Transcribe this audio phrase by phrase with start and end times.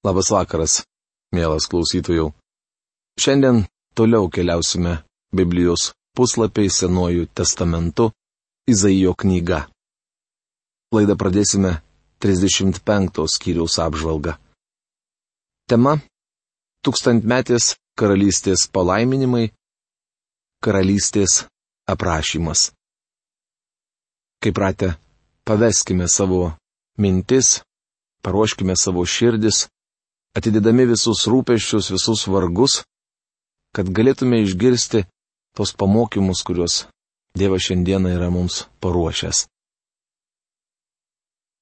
[0.00, 0.78] Labas vakaras,
[1.36, 2.30] mielas klausytojų.
[3.20, 4.94] Šiandien toliau keliausime
[5.36, 8.06] Biblijos puslapiai Senuoju testamentu
[8.64, 9.66] Izaijo knyga.
[10.96, 11.74] Laidą pradėsime
[12.24, 14.38] 35 skyriaus apžvalgą.
[15.68, 15.98] Tema-
[16.84, 19.50] tūkstantmetės karalystės palaiminimai,
[20.64, 21.44] karalystės
[21.84, 22.70] aprašymas.
[24.40, 24.94] Kaip pratę,
[25.44, 26.56] paveskime savo
[26.96, 27.60] mintis,
[28.24, 29.68] paruoškime savo širdis,
[30.36, 32.80] atidedami visus rūpeščius, visus vargus,
[33.74, 35.04] kad galėtume išgirsti
[35.56, 36.84] tos pamokymus, kuriuos
[37.30, 39.44] Dievas šiandieną yra mums paruošęs.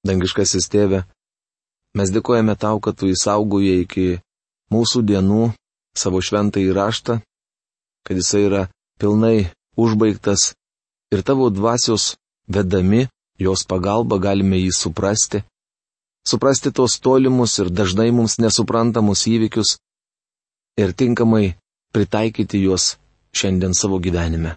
[0.08, 1.02] Dangiškasis tėve,
[1.92, 4.06] mes dėkojame tau, kad tu įsaugojai iki
[4.72, 5.50] mūsų dienų
[5.92, 7.18] savo šventą įraštą,
[8.06, 8.62] kad jisai yra
[8.96, 10.54] pilnai užbaigtas
[11.12, 12.14] ir tavo dvasios
[12.48, 13.04] vedami,
[13.36, 15.44] jos pagalba galime jį suprasti,
[16.26, 19.76] suprasti tos tolimus ir dažnai mums nesuprantamus įvykius
[20.78, 21.56] ir tinkamai
[21.92, 22.96] pritaikyti juos
[23.34, 24.56] šiandien savo gyvenime.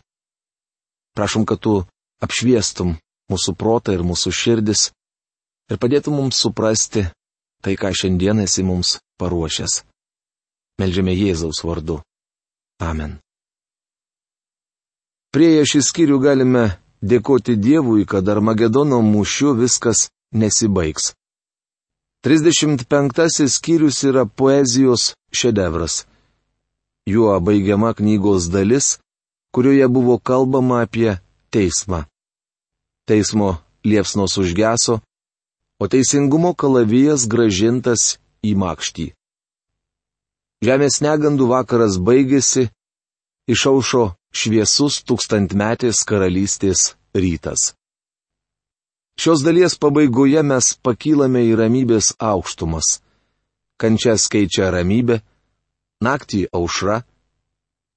[1.15, 1.83] Prašom, kad tu
[2.23, 2.95] apšviestum
[3.31, 4.91] mūsų protą ir mūsų širdis
[5.71, 7.07] ir padėtum mums suprasti
[7.61, 9.81] tai, ką šiandien esi mums paruošęs.
[10.81, 11.99] Meldžiame Jėzaus vardu.
[12.81, 13.19] Amen.
[15.31, 16.63] Prieje šį skyrių galime
[17.01, 21.13] dėkoti Dievui, kad Armagedono mūšiu viskas nesibaigs.
[22.23, 26.05] 35 skyrius yra poezijos šedevras.
[27.05, 28.99] Juo baigiama knygos dalis,
[29.53, 31.17] kurioje buvo kalbama apie
[31.49, 32.03] teismą.
[33.09, 34.99] Teismo liepsnos užgeso,
[35.81, 39.07] o teisingumo kalavijas gražintas į makštį.
[40.61, 42.69] Žemės negandų vakaras baigėsi,
[43.49, 47.71] išaušo šviesus tūkstantmetės karalystės rytas.
[49.21, 52.87] Šios dalies pabaigoje mes pakylame į ramybės aukštumas.
[53.77, 55.19] Kančias keičia ramybė,
[56.01, 57.03] naktį aušra,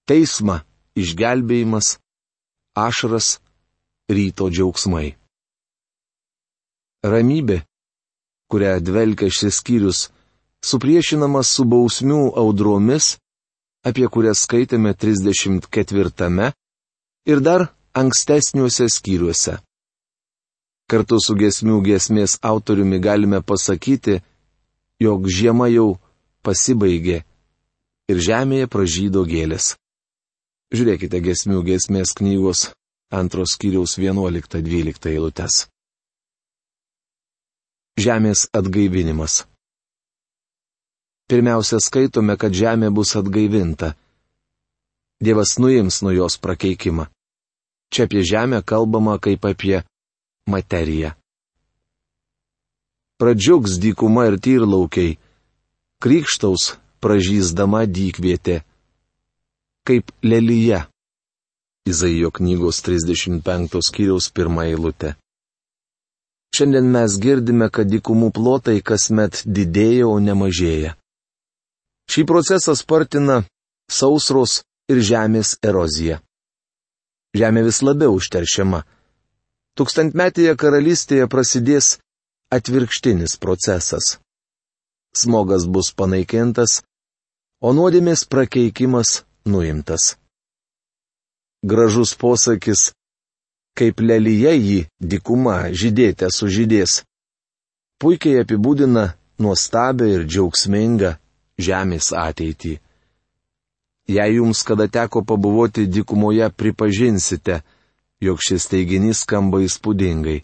[0.04, 0.58] teismą
[1.00, 1.94] išgelbėjimas,
[2.76, 3.38] ašras,
[4.12, 5.14] ryto džiaugsmai.
[7.08, 7.62] Ramybė,
[8.52, 10.06] kurią dvelkia šis skyrius,
[10.60, 13.14] supriešinamas su bausmių audromis,
[13.80, 16.52] apie kurias skaitėme 34
[17.32, 19.62] ir dar ankstesniuose skyriuose.
[20.90, 24.18] Kartu su gesmių gesmės autoriumi galime pasakyti,
[25.00, 25.94] jog žiema jau
[26.44, 27.22] pasibaigė
[28.12, 29.74] ir žemėje pražydo gėlės.
[30.74, 32.66] Žiūrėkite gesmių gesmės knygos
[33.14, 35.64] antros skyriaus 11-12 eilutes.
[37.96, 39.44] Žemės atgaivinimas.
[41.30, 43.94] Pirmiausia, skaitome, kad žemė bus atgaivinta.
[45.24, 47.06] Dievas nuims nuo jos prakeikimą.
[47.88, 49.84] Čia apie žemę kalbama kaip apie
[50.46, 51.12] materiją.
[53.20, 55.18] Pradžiugs dykuma ir tyrlaukiai,
[56.02, 58.62] krikštaus pražysdama dykvietė,
[59.86, 60.84] kaip lelyje.
[61.84, 65.14] Izaijo knygos 35 skyriaus pirmą eilutę.
[66.54, 70.94] Šiandien mes girdime, kad dykumų plotai kasmet didėja, o ne mažėja.
[72.10, 73.42] Šį procesą spartina
[73.90, 76.20] sausros ir žemės erozija.
[77.34, 78.84] Žemė vis labiau užteršiama.
[79.74, 81.96] Tūkstantmetėje karalystėje prasidės
[82.54, 84.18] atvirkštinis procesas.
[85.14, 86.82] Smogas bus panaikintas,
[87.58, 90.14] o nuodėmės prakeikimas nuimtas.
[91.64, 92.92] Gražus posakis,
[93.74, 97.02] kaip lelyje jį dikuma žydėte sužydės,
[97.98, 99.08] puikiai apibūdina
[99.42, 101.14] nuostabią ir džiaugsmingą
[101.58, 102.78] žemės ateitį.
[104.06, 107.62] Jei jums kada teko pabuvoti dikumoje, pripažinsite,
[108.20, 110.42] jog šis teiginys skamba įspūdingai.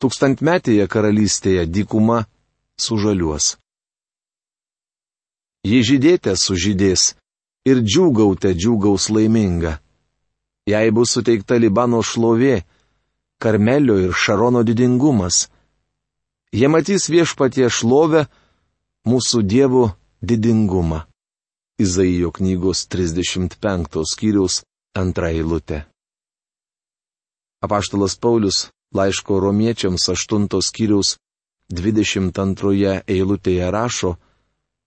[0.00, 2.24] Tūkstantmetėje karalystėje dykuma
[2.80, 3.56] sužaliuos.
[5.66, 7.14] Jei žydėte sužydės
[7.68, 9.76] ir džiūgaute džiūgaus laiminga.
[10.68, 12.62] Jei bus suteikta Libano šlovė,
[13.40, 15.48] Karmelio ir Šarono didingumas.
[16.52, 18.26] Jie matys viešpatie šlovę,
[19.08, 19.84] mūsų dievų
[20.20, 21.04] didingumą.
[21.80, 24.60] Izaijo knygos 35 skyriaus
[24.92, 25.89] antra eilutė.
[27.60, 31.18] Apaštalas Paulius laiško romiečiams 8 skyriaus
[31.70, 34.14] 22 eilutėje rašo,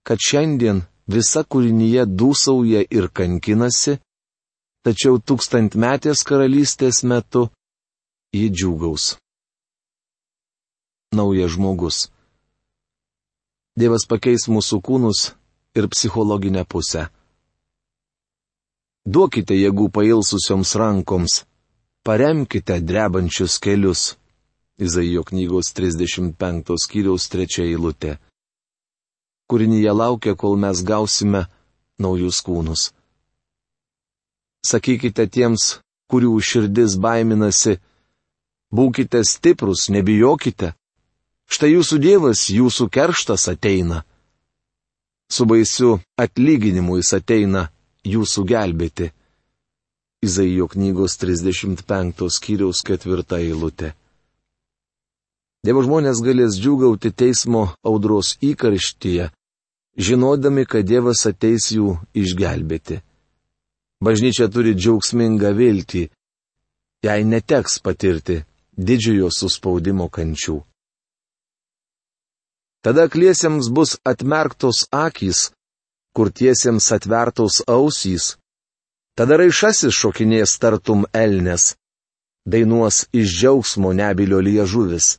[0.03, 3.99] kad šiandien visa kūrinyje dūsauja ir kankinasi,
[4.83, 7.47] tačiau tūkstantmetės karalystės metu
[8.33, 9.15] ji džiūgaus.
[11.13, 11.97] Naujas žmogus.
[13.77, 15.31] Dievas pakeis mūsų kūnus
[15.77, 17.07] ir psichologinę pusę.
[19.05, 21.43] Duokite jėgų pailsusioms rankoms
[22.03, 24.15] paremkite drebančius kelius.
[24.77, 28.17] Izaijo knygos 35 skyriaus 3 eilutė.
[29.49, 31.45] kūrinyje laukia, kol mes gausime
[32.01, 32.89] naujus kūnus.
[34.65, 35.63] Sakykite tiems,
[36.09, 37.75] kurių širdis baiminasi,
[38.73, 40.73] būkite stiprus, nebijokite.
[41.53, 44.01] Štai jūsų Dievas, jūsų kerštas ateina.
[45.29, 47.67] Su baisiu atlyginimu jis ateina
[48.07, 49.11] jūsų gelbėti.
[50.23, 53.93] Izaijo knygos 35 skyriaus 4 eilutė.
[55.63, 59.29] Dievo žmonės galės džiugauti teismo audros įkarštyje,
[59.95, 62.99] žinodami, kad Dievas ateis jų išgelbėti.
[64.03, 66.03] Bažnyčia turi džiaugsmingą viltį,
[67.07, 68.41] jai neteks patirti
[68.75, 70.57] didžiojo suspaudimo kančių.
[72.83, 75.51] Tada kliesiems bus atmerktos akys,
[76.15, 78.35] kurtiesiems atvertos ausys.
[79.13, 81.75] Tada raišasis šokinės tartum elnes,
[82.49, 85.17] dainuos iš džiaugsmo nebilio liežuvis.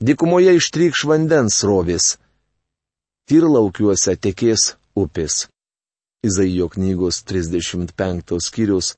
[0.00, 2.16] Dikumoje ištrykš vandens rovės.
[3.26, 5.48] Tirlaukiuose tekės upės.
[6.22, 8.94] Izaijo knygos 35 skyrius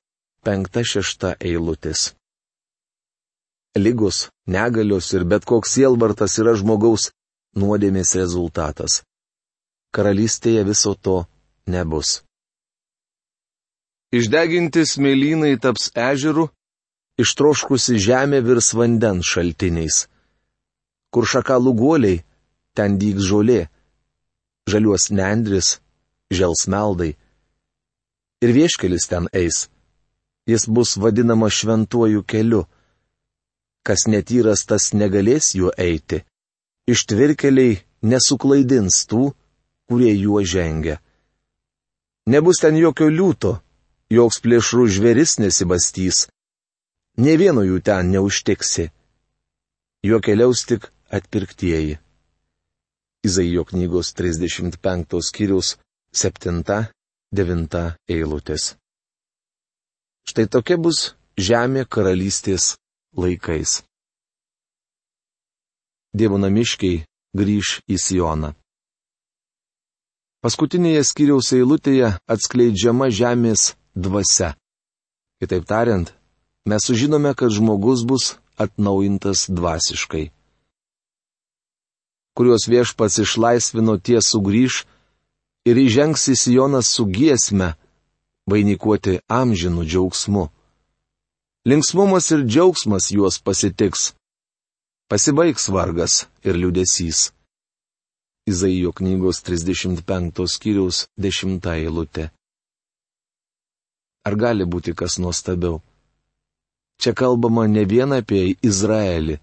[0.46, 2.12] 5-6 eilutės.
[3.78, 7.08] Lygos, negalios ir bet koks sielvartas yra žmogaus
[7.56, 9.00] nuodėmės rezultatas.
[9.96, 11.22] Karalystėje viso to
[11.66, 12.20] nebus.
[14.12, 16.48] Išdeginti smėlynai taps ežeru,
[17.22, 20.06] ištroškusi žemė virs vandens šaltiniais.
[21.12, 22.20] Kur šakalų guoliai,
[22.76, 23.62] ten dygs žolė,
[24.68, 25.78] žaliuos nendris,
[26.32, 27.14] žels meldai.
[28.44, 29.66] Ir vieškelis ten eis.
[30.48, 32.64] Jis bus vadinamas šventuoju keliu
[33.86, 36.22] kas netyras tas negalės juo eiti.
[36.86, 39.32] Ištvirkeliai nesuklaidins tų,
[39.90, 40.98] kurie juo žengia.
[42.30, 43.56] Nebus ten jokio liūto,
[44.12, 46.26] joks plėšrų žveris nesibastys.
[47.16, 48.90] Ne vieno jų ten neužtiksi.
[50.04, 51.98] Jo keliaus tik atpirktieji.
[53.22, 55.76] Izaijo knygos 35 skyrius
[56.12, 58.74] 7-9 eilutės.
[60.28, 62.74] Štai tokia bus žemė karalystės
[63.16, 63.82] laikais.
[66.12, 67.04] Dievo namiškiai
[67.38, 68.52] grįž į Sioną.
[70.42, 74.54] Paskutinėje skyriaus eilutėje atskleidžiama žemės dvasia.
[75.40, 76.12] Kitaip tariant,
[76.64, 80.30] mes sužinome, kad žmogus bus atnaujintas dvasiškai.
[82.36, 84.84] Kuriuos viešpats išlaisvino tie sugrįž
[85.68, 87.74] ir įžengs į Sioną su giesme,
[88.48, 90.48] vainikuoti amžinų džiaugsmu.
[91.68, 94.12] Linksmumas ir džiaugsmas juos pasitiks.
[95.10, 97.30] Pasibaigs vargas ir liudesys.
[98.48, 102.30] Izaijo knygos 35 skyriaus 10 eilutė.
[104.22, 105.82] Ar gali būti kas nuostabiau?
[107.02, 109.40] Čia kalbama ne vien apie Izraelį,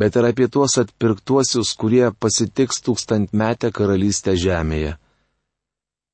[0.00, 4.96] bet ir apie tuos atpirktuosius, kurie pasitiks tūkstantmetę karalystę žemėje.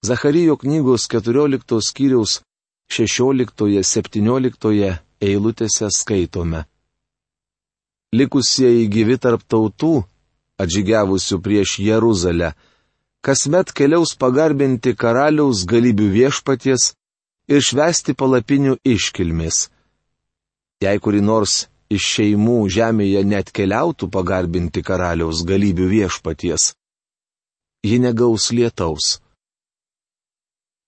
[0.04, 2.40] Zacharijo knygos 14 skyriaus
[2.90, 6.64] 16-17 eilutėse skaitome.
[8.14, 10.04] Likusieji gyvi tarp tautų,
[10.60, 12.52] atžygiavusių prieš Jeruzalę,
[13.24, 16.92] kasmet keliaus pagarbinti karaliaus galybių viešpaties
[17.48, 19.68] ir švesti palapinių iškilmės.
[20.84, 26.72] Jei kuri nors iš šeimų žemėje net keliautų pagarbinti karaliaus galybių viešpaties,
[27.84, 29.18] ji negaus lietaus.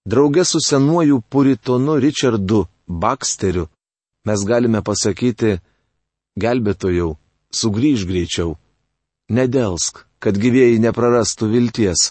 [0.06, 3.66] Drauge su senuoju puritonu Richardu Baksteriu
[4.26, 5.60] mes galime pasakyti,
[6.42, 7.14] gelbėtojau,
[7.54, 8.56] sugrįž greičiau.
[9.30, 12.10] Nedelsk, kad gyvėjai neprarastų vilties.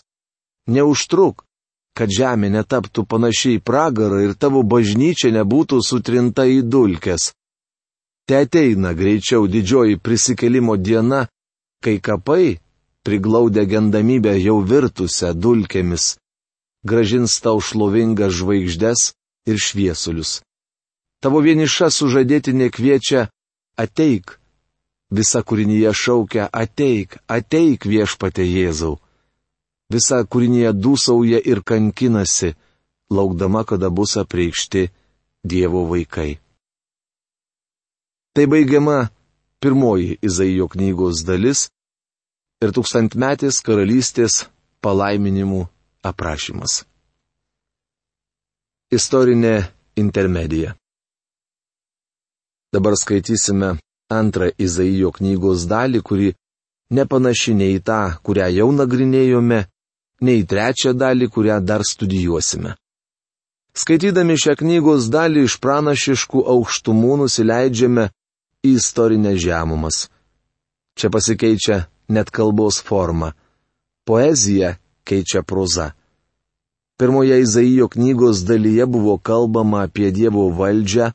[0.71, 1.43] Neužtruk,
[1.95, 7.31] kad žemė netaptų panašiai pragarą ir tavo bažnyčia nebūtų sutrinta į dulkes.
[8.27, 11.27] Te ateina greičiau didžioji prisikelimo diena,
[11.83, 12.57] kai kapai,
[13.05, 16.17] priglaudę gendamybę jau virtusią dulkėmis,
[16.83, 19.13] gražins tau šlovingas žvaigždes
[19.45, 20.41] ir šviesulius.
[21.21, 23.27] Tavo vieniša sužadėtinė kviečia
[23.77, 24.39] ateik.
[25.13, 28.97] Visa kūrinyje šaukia ateik, ateik viešpate Jėzau.
[29.93, 32.55] Visa kūrinyje dūsauja ir kankinasi,
[33.13, 34.89] laukdama, kada bus apreikšti
[35.45, 36.39] Dievo vaikai.
[38.33, 39.09] Tai baigiama
[39.61, 41.67] pirmoji Izaijo knygos dalis
[42.65, 44.47] ir tūkstantmetės karalystės
[44.81, 45.61] palaiminimų
[46.09, 46.81] aprašymas.
[48.89, 49.55] Istorinė
[50.01, 50.73] intermedija.
[52.73, 53.75] Dabar skaitysime
[54.11, 56.33] antrą Izaijo knygos dalį, kuri
[56.91, 59.61] nepanaši nei tą, kurią jau nagrinėjome,
[60.21, 62.75] nei trečią dalį, kurią dar studijuosime.
[63.75, 68.05] Skaitydami šią knygos dalį iš pranašiškų aukštumų nusileidžiame
[68.63, 70.07] į istorinę žemumas.
[70.95, 73.33] Čia pasikeičia net kalbos forma.
[74.07, 75.91] Poezija keičia proza.
[76.97, 81.11] Pirmoje Izaijo knygos dalyje buvo kalbama apie Dievo valdžią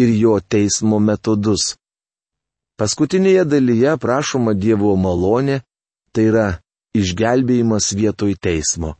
[0.00, 1.76] ir jo teismo metodus.
[2.80, 5.60] Paskutinėje dalyje prašoma Dievo malonė,
[6.12, 6.46] tai yra
[6.96, 8.96] išgelbėjimas vietoj teismo.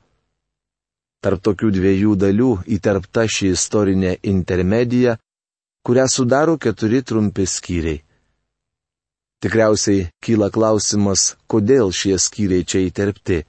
[1.20, 5.18] Tarp tokių dviejų dalių įterpta ši istorinė intermedija,
[5.84, 8.00] kurią sudaro keturi trumpi skyriai.
[9.40, 13.42] Tikriausiai kyla klausimas, kodėl šie skyriai čia įterpti.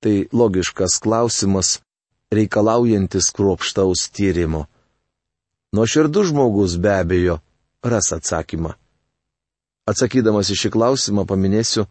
[0.00, 1.80] Tai logiškas klausimas,
[2.32, 4.66] reikalaujantis kruopštaus tyrimo.
[5.74, 7.40] Nuoširdus žmogus be abejo
[7.82, 8.74] ras atsakymą.
[9.90, 11.86] Atsakydamas į šį klausimą paminėsiu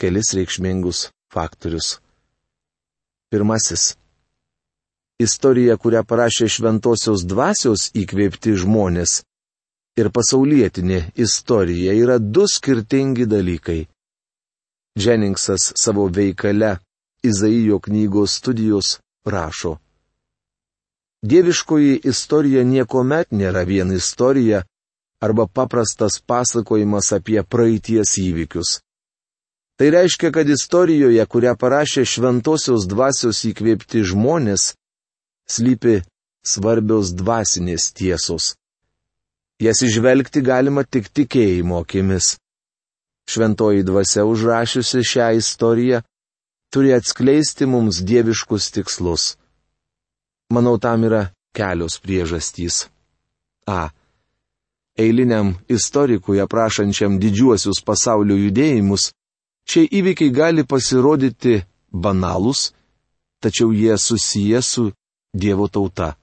[0.00, 1.98] kelis reikšmingus faktorius.
[3.30, 3.94] Pirmasis.
[5.18, 9.22] Istorija, kurią parašė šventosios dvasios įkvėpti žmonės
[9.98, 13.84] ir pasaulietinė istorija yra du skirtingi dalykai.
[14.98, 16.76] Dženningsas savo veikale
[17.24, 19.78] Izaijo knygos studijos rašo.
[21.24, 24.60] Dieviškoji istorija niekuomet nėra vien istorija
[25.24, 28.80] arba paprastas pasakojimas apie praeities įvykius.
[29.78, 34.74] Tai reiškia, kad istorijoje, kurią parašė šventosios dvasios įkvėpti žmonės,
[35.50, 35.96] slypi
[36.46, 38.54] svarbios dvasinės tiesos.
[39.58, 42.36] Jas išvelgti galima tik tikėjimo akimis.
[43.30, 46.02] Šventoji dvasia užrašiusi šią istoriją
[46.74, 49.24] turi atskleisti mums dieviškus tikslus.
[50.54, 51.22] Manau, tam yra
[51.56, 52.86] kelios priežastys.
[53.66, 53.90] A.
[54.98, 59.10] Eiliniam istorikui aprašančiam didžiuosius pasaulio judėjimus,
[59.68, 62.72] šie įvykiai gali pasirodyti banalūs,
[63.42, 64.90] tačiau jie susiję su
[65.34, 66.14] Dievo tauta.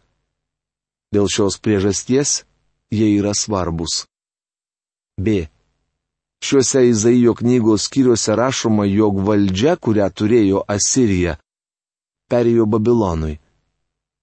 [1.11, 2.43] Dėl šios priežasties
[2.91, 4.05] jie yra svarbus.
[5.19, 5.47] B.
[6.41, 11.35] Šiuose Izaijo knygos skyriuose rašoma, jog valdžia, kurią turėjo Asirija,
[12.31, 13.35] perėjo Babilonui.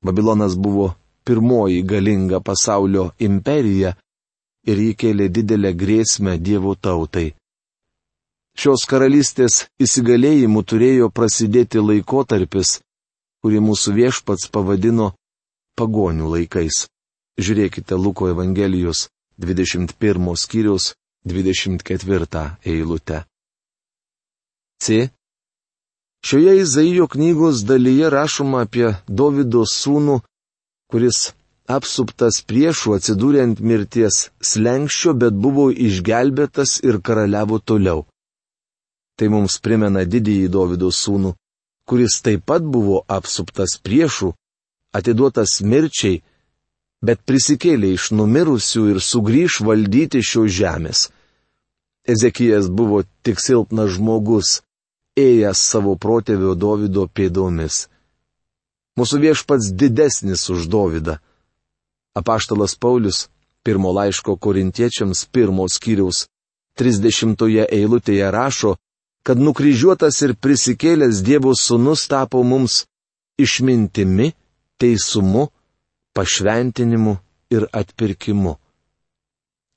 [0.03, 0.95] Babilonas buvo
[1.29, 3.93] pirmoji galinga pasaulio imperija
[4.69, 7.35] ir jį kėlė didelę grėsmę Dievo tautai.
[8.59, 12.81] Šios karalystės įsigalėjimu turėjo prasidėti laikotarpis,
[13.39, 15.13] kurį mūsų viešpats pavadino
[15.79, 16.89] pagonių laikais.
[17.39, 19.05] Žiūrėkite Luko Evangelijos
[19.39, 20.89] 21 skyriaus
[21.23, 23.23] 24 eilutę.
[24.83, 25.07] C.
[26.27, 30.19] Šioje Izaijo knygos dalyje rašoma apie Davido sūnų,
[30.91, 31.31] kuris
[31.71, 38.09] apsuptas priešų atsidūrė ant mirties slengščio, bet buvo išgelbėtas ir karaliavo toliau.
[39.19, 41.35] Tai mums primena didįjį Davido sūnų,
[41.89, 44.31] kuris taip pat buvo apsuptas priešų,
[44.95, 46.21] atiduotas mirčiai,
[47.03, 51.09] bet prisikėlė iš numirusių ir sugrįž valdyti šios žemės.
[52.09, 54.61] Ezekijas buvo tik silpnas žmogus,
[55.19, 57.89] ėjęs savo protėvio Davido pėdomis.
[58.99, 61.19] Mūsų viešpats didesnis už Davidą.
[62.19, 63.29] Apaštalas Paulius,
[63.63, 66.27] pirmo laiško korintiečiams pirmos skyriaus
[66.79, 68.77] 30 eilutėje rašo,
[69.29, 72.87] kad nukryžiuotas ir prisikėlęs Dievo sūnus tapo mums
[73.37, 74.31] išmintimi,
[74.81, 75.51] teisumu,
[76.17, 77.13] pašventinimu
[77.53, 78.55] ir atpirkimu.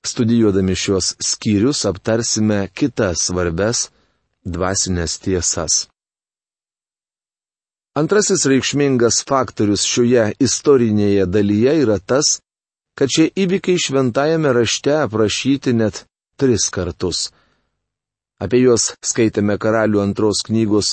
[0.08, 3.90] Studijuodami šios skyrius aptarsime kitas svarbes
[4.48, 5.76] dvasinės tiesas.
[8.00, 12.38] Antrasis reikšmingas faktorius šioje istorinėje dalyje yra tas,
[12.96, 16.06] kad šie įvykiai šventajame rašte aprašyti net
[16.40, 17.28] tris kartus.
[18.42, 20.88] Apie juos skaitėme karalių antros knygos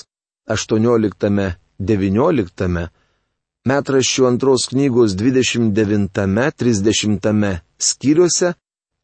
[0.52, 2.82] 18-19,
[3.70, 8.48] metraščių antros knygos 29-30 skyriuose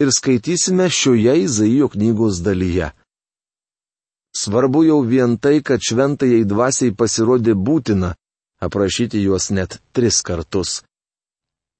[0.03, 2.89] ir skaitysime šioje Izaijo knygos dalyje.
[4.37, 8.15] Svarbu jau vien tai, kad šventajai dvasiai pasirodė būtina
[8.67, 10.83] aprašyti juos net tris kartus.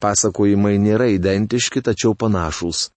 [0.00, 2.94] Pasakojimai nėra identiški, tačiau panašus.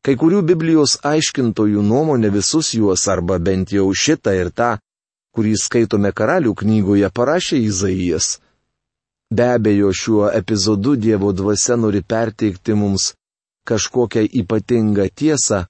[0.00, 4.78] Kai kurių Biblijos aiškintojų nuomonė visus juos arba bent jau šitą ir tą,
[5.36, 8.38] kurį skaitome karalių knygoje, parašė Izaijas.
[9.30, 13.12] Be abejo, šiuo epizodu Dievo dvasia nori perteikti mums
[13.68, 15.66] kažkokią ypatingą tiesą,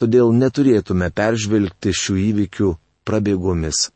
[0.00, 2.70] todėl neturėtume peržvelgti šių įvykių
[3.06, 3.90] prabėgomis.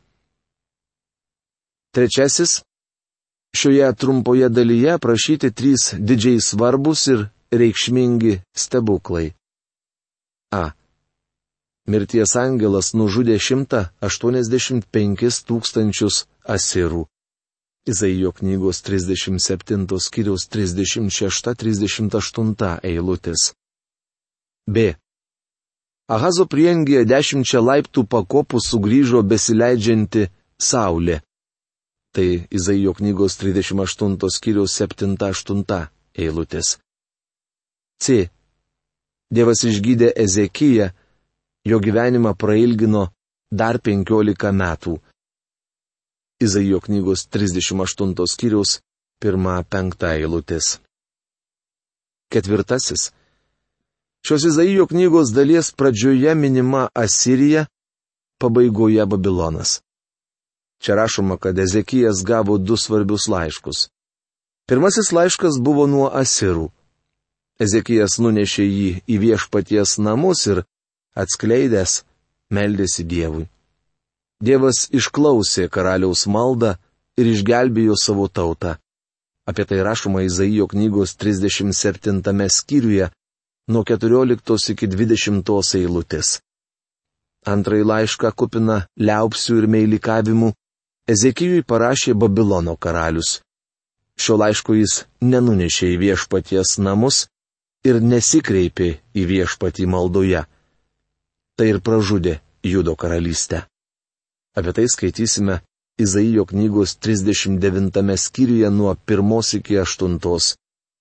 [1.95, 2.61] Trečiasis.
[3.55, 9.31] Šioje trumpoje dalyje prašyti trys didžiai svarbus ir reikšmingi stebuklai.
[10.53, 10.73] A.
[11.87, 16.25] Mirties angelas nužudė 185 tūkstančius
[16.55, 17.05] asirų.
[17.85, 23.53] Izaijo knygos 37 skyriaus 36-38 eilutės.
[24.65, 24.97] B.
[26.09, 31.21] Ahazo prieangėje dešimčia laiptų pakopų sugrįžo besileidžianti Saulė.
[32.15, 36.77] Tai Izaijo knygos 38 skyriaus 7-8 eilutės.
[38.01, 38.29] C.
[39.35, 40.89] Dievas išgydė Ezekiją,
[41.67, 43.09] jo gyvenimą prailgino
[43.51, 44.95] dar 15 metų.
[46.45, 48.79] Izaijo knygos 38 skyriaus
[49.23, 50.77] 1-5 eilutės.
[52.31, 53.11] Ketvirtasis.
[54.25, 57.67] Šios Izaijo knygos dalies pradžioje minima Asirija,
[58.39, 59.81] pabaigoje Babilonas.
[60.83, 63.87] Čia rašoma, kad Ezekijas gavo du svarbius laiškus.
[64.67, 66.71] Pirmasis laiškas buvo nuo Asirų.
[67.55, 70.63] Ezekijas nunešė jį į viešpaties namus ir,
[71.15, 72.03] atskleidęs,
[72.51, 73.45] meldėsi Dievui.
[74.43, 76.75] Dievas išklausė karaliaus maldą
[77.15, 78.75] ir išgelbėjo savo tautą.
[79.47, 83.07] Apie tai rašoma Izaijo knygos 37 skyriuje
[83.71, 86.39] nuo 14 iki 20 eilutės.
[87.45, 90.51] Antrai laišką kupina liaupsių ir meilikavimų
[91.07, 93.39] Ezekijui parašė Babilono karalius.
[94.17, 97.27] Šio laiško jis nenunešė į viešpaties namus,
[97.85, 100.43] ir nesikreipė į viešpatį maldoje.
[101.55, 103.63] Tai ir pražudė Judo karalystę.
[104.57, 105.61] Apie tai skaitysime
[105.99, 110.19] Izaijo knygos 39 skyriuje nuo 1 iki 8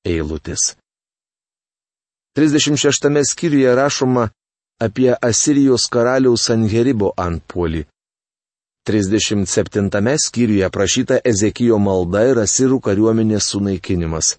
[0.04, 0.76] eilutės.
[2.36, 4.28] 36 skyriuje rašoma
[4.80, 7.84] apie Asirijos karaliaus Angeribo antpuolį.
[8.86, 14.36] 37 skyriuje aprašyta Ezekijo malda ir Asirų kariuomenės sunaikinimas.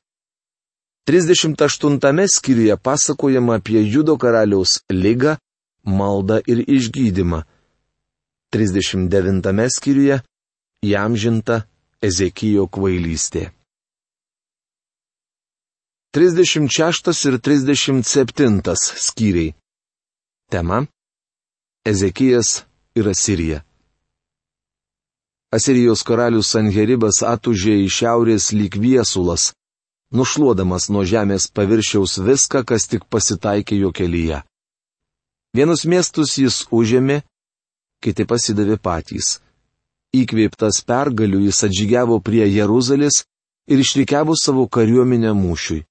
[1.06, 5.38] 38 skyriuje pasakojama apie Judo karaliaus lygą,
[5.86, 7.44] maldą ir išgydymą.
[8.54, 10.22] 39 skyriuje
[10.84, 11.64] jam žinta
[12.02, 13.52] Ezekijo kvailystė.
[16.16, 18.62] 36 ir 37
[19.08, 19.54] skyriai.
[20.50, 20.88] Tema-
[21.92, 22.64] Ezekijas
[22.96, 23.62] ir Asirija.
[25.54, 29.54] Asirijos karalius Sanheribas atužė į šiaurės lyg viesulas
[30.12, 34.44] nušluodamas nuo žemės paviršiaus viską, kas tik pasitaikė jo kelyje.
[35.56, 37.22] Vienus miestus jis užėmė,
[38.04, 39.40] kiti pasidavė patys.
[40.16, 43.24] Įkveiptas pergalių jis atžygiavo prie Jeruzalės
[43.68, 45.84] ir išrikiavo savo kariuomenę mūšiui.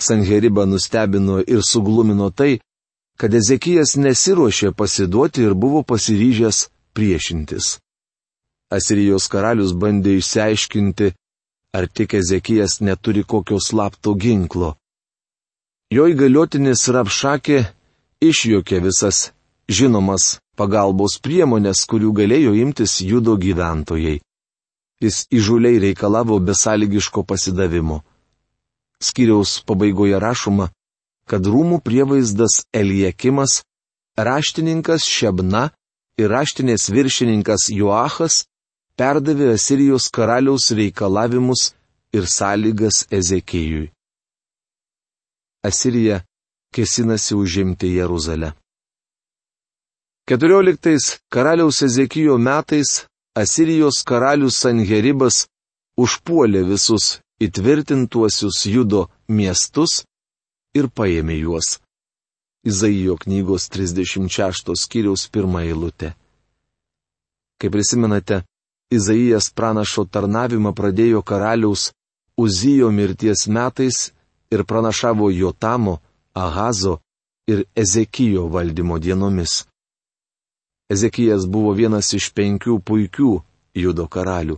[0.00, 2.60] Sanheriba nustebino ir suglumino tai,
[3.20, 7.76] kad Ezekijas nesiruošė pasiduoti ir buvo pasiryžęs priešintis.
[8.72, 11.10] Asirijos karalius bandė išsiaiškinti,
[11.72, 14.74] ar tik Ezekijas neturi kokio slapto ginklo.
[15.90, 17.58] Jo įgaliotinis Rapšakė
[18.22, 19.30] išjokė visas
[19.70, 24.20] žinomas pagalbos priemonės, kurių galėjo imtis judo gyventojai.
[25.00, 28.02] Jis įžuliai reikalavo besąlygiško pasidavimo.
[29.00, 30.68] Skiriaus pabaigoje rašoma,
[31.30, 33.62] kad rūmų prievaizdas Eliekimas,
[34.18, 35.70] raštininkas Šebna
[36.20, 38.44] ir raštinės viršininkas Joachas
[39.00, 41.62] perdavė Asirijos karaliaus reikalavimus
[42.12, 43.86] ir sąlygas Ezekijui.
[45.64, 46.18] Asirija
[46.74, 48.52] kesinasi užimti Jeruzalę.
[50.28, 55.46] 14 karaliaus Ezekijo metais Asirijos karalius Sanheribas
[56.04, 60.02] užpuolė visus įtvirtintuosius judo miestus
[60.74, 61.78] ir paėmė juos.
[62.68, 66.12] Izaijo knygos 36 skyriaus pirmą eilutę.
[67.60, 68.42] Kaip prisimenate,
[68.90, 71.92] Izaijas pranašo tarnavimą pradėjo karaliaus
[72.40, 74.12] Uzijo mirties metais
[74.50, 75.98] ir pranašavo Jotamo,
[76.34, 76.98] Ahazo
[77.46, 79.66] ir Ezekijo valdymo dienomis.
[80.90, 83.32] Ezekijas buvo vienas iš penkių puikių
[83.74, 84.56] judo karalių.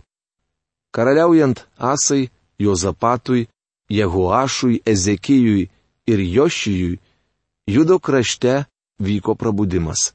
[0.95, 3.47] Karaliaujant Asai, Jozapatui,
[3.89, 5.69] Jehoašui, Ezekijui
[6.07, 6.99] ir Jošijui,
[7.67, 8.63] judo krašte
[8.99, 10.13] vyko prabudimas.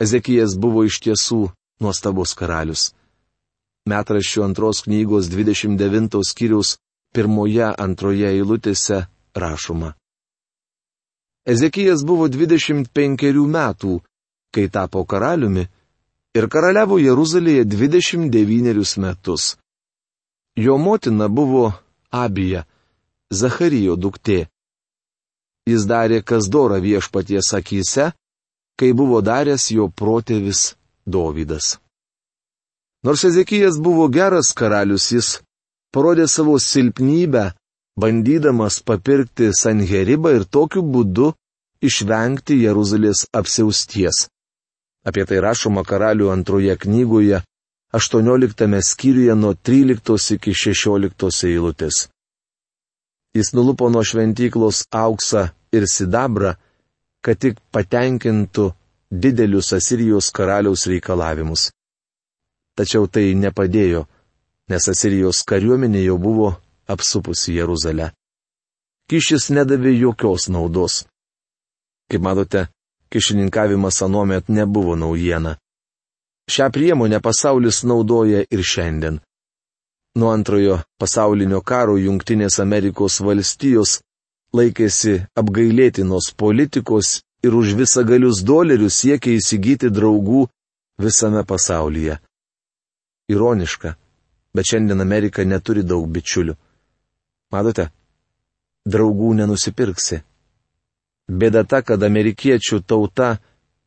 [0.00, 2.92] Ezekijas buvo iš tiesų nuostabus karalius
[3.90, 6.76] metraščių antros knygos 29 skyriaus
[7.14, 9.92] pirmoje antroje eilutėse rašoma.
[11.46, 13.98] Ezekijas buvo 25 metų,
[14.54, 15.66] kai tapo karaliumi,
[16.38, 19.56] ir karaliavo Jeruzalėje 29 metus.
[20.56, 21.72] Jo motina buvo
[22.10, 22.64] Abija,
[23.32, 24.46] Zacharijo duktė.
[25.66, 28.12] Jis darė kas dora viešpaties akise,
[28.78, 30.74] kai buvo daręs jo protėvis
[31.06, 31.78] Dovydas.
[33.02, 35.28] Nors Ezekijas buvo geras karalius, jis
[35.94, 37.48] parodė savo silpnybę,
[37.98, 41.32] bandydamas papirkti Sanheribą ir tokiu būdu
[41.82, 44.28] išvengti Jeruzalės apsiausties.
[45.02, 47.42] Apie tai rašoma karalių antroje knygoje,
[47.92, 52.06] 18 skyriuje nuo 13 iki 16 eilutės.
[53.34, 56.54] Jis nulupo nuo šventyklos auksą ir sidabrą,
[57.24, 58.70] kad tik patenkintų
[59.10, 61.72] didelius Asirijos karaliaus reikalavimus.
[62.78, 64.06] Tačiau tai nepadėjo,
[64.72, 66.48] nes Asirijos kariuomenė jau buvo
[66.88, 68.12] apsupusi Jeruzalę.
[69.08, 71.02] Kišis nedavė jokios naudos.
[72.08, 72.68] Kaip matote,
[73.12, 75.56] kišininkavimas anuomet nebuvo naujiena.
[76.52, 79.20] Šią priemonę pasaulis naudoja ir šiandien.
[80.16, 84.00] Nuo antrojo pasaulinio karo Junktinės Amerikos valstijos
[84.56, 90.46] laikėsi apgailėtinos politikos ir už visagalius dolerius siekia įsigyti draugų
[91.00, 92.18] visame pasaulyje.
[93.32, 93.94] Ironiška,
[94.54, 96.54] bet šiandien Amerika neturi daug bičiulių.
[97.52, 97.88] Matote,
[98.88, 100.22] draugų nenusipirksi.
[101.32, 103.36] Bėda ta, kad amerikiečių tauta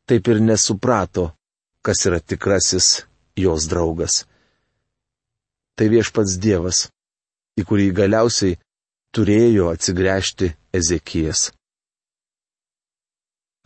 [0.06, 1.30] taip ir nesuprato,
[1.82, 3.04] kas yra tikrasis
[3.36, 4.24] jos draugas
[5.76, 6.86] tai viešpats Dievas,
[7.60, 8.56] į kurį galiausiai
[9.14, 11.50] turėjo atsigręžti Ezekijas.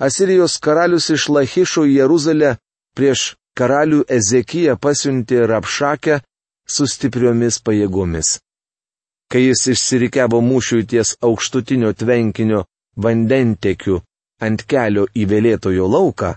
[0.01, 2.57] Asirijos karalius iš Lachišo į Jeruzalę
[2.97, 6.21] prieš karalių Ezekiją pasiuntė Rapšakę
[6.67, 8.39] su stipriomis pajėgomis.
[9.31, 12.65] Kai jis išsirikiavo mūšiui ties aukštutinio tvenkinio
[12.97, 14.01] vandentekiu
[14.43, 16.35] ant kelio į vėlėtojo lauką,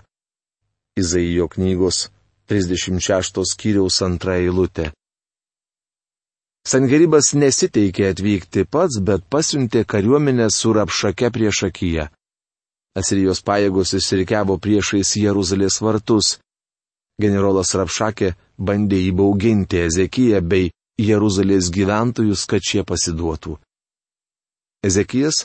[0.94, 2.04] Izaijo knygos
[2.50, 4.92] 36 skyriaus antra eilutė.
[6.64, 12.06] Sangeribas nesiteikė atvykti pats, bet pasiuntė kariuomenę su rapšake prieš akiją.
[12.96, 16.38] Asirijos pajėgos įsirikiavo priešais Jeruzalės vartus.
[17.20, 23.58] Generolas Rapšakė bandė įbauginti Ezekiją bei Jeruzalės gyventojus, kad šie pasiduotų.
[24.84, 25.44] Ezekijas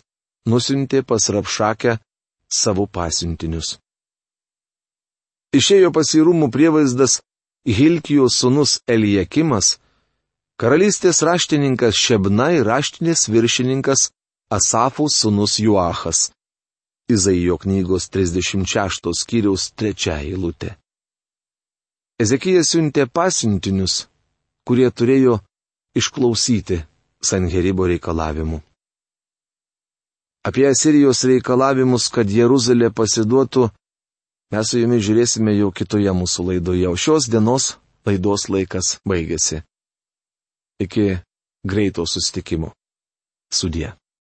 [0.49, 1.97] nusintė pas Rapšakę
[2.49, 3.77] savo pasiuntinius.
[5.53, 7.19] Išėjo pasirūmų prievaizdas
[7.65, 9.77] Hilkijos sunus Elijakimas,
[10.60, 14.10] Karalystės raštininkas Šebna ir raštinės viršininkas
[14.51, 16.34] Asafų sūnus Juachas.
[17.10, 20.75] Izaijo knygos 36 skyriaus 3 eilutė.
[22.19, 24.10] Ezekijas siuntė pasiuntinius,
[24.67, 25.38] kurie turėjo
[25.95, 26.82] išklausyti
[27.23, 28.60] Sanheribo reikalavimų.
[30.49, 33.69] Apie Asirijos reikalavimus, kad Jeruzalė pasiduotų,
[34.55, 37.73] mes su jumis žiūrėsime jau kitoje mūsų laidoje, o šios dienos
[38.08, 39.62] laidos laikas baigėsi.
[40.79, 41.08] Iki
[41.67, 42.71] greito sustikimo.
[43.51, 43.98] Sudie.